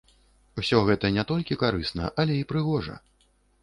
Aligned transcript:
Усё 0.61 0.79
гэта 0.87 1.13
не 1.19 1.27
толькі 1.33 1.59
карысна, 1.67 2.11
але 2.19 2.41
й 2.43 2.53
прыгожа. 2.53 3.03